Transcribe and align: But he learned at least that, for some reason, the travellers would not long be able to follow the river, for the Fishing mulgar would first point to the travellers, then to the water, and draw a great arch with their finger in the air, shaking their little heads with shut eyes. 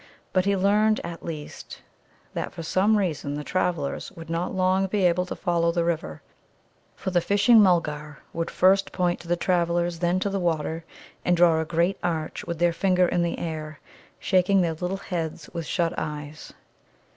But 0.33 0.45
he 0.45 0.57
learned 0.57 0.99
at 1.03 1.23
least 1.23 1.83
that, 2.33 2.51
for 2.53 2.63
some 2.63 2.97
reason, 2.97 3.35
the 3.35 3.43
travellers 3.43 4.11
would 4.13 4.31
not 4.31 4.51
long 4.51 4.87
be 4.87 5.05
able 5.05 5.27
to 5.27 5.35
follow 5.35 5.71
the 5.71 5.83
river, 5.83 6.23
for 6.95 7.11
the 7.11 7.21
Fishing 7.21 7.61
mulgar 7.61 8.17
would 8.33 8.49
first 8.49 8.93
point 8.93 9.19
to 9.19 9.27
the 9.27 9.35
travellers, 9.35 9.99
then 9.99 10.19
to 10.21 10.29
the 10.31 10.39
water, 10.39 10.85
and 11.23 11.37
draw 11.37 11.61
a 11.61 11.65
great 11.65 11.99
arch 12.01 12.43
with 12.45 12.57
their 12.57 12.73
finger 12.73 13.07
in 13.07 13.21
the 13.21 13.37
air, 13.37 13.79
shaking 14.17 14.61
their 14.61 14.73
little 14.73 14.97
heads 14.97 15.51
with 15.53 15.67
shut 15.67 15.93
eyes. 15.99 16.51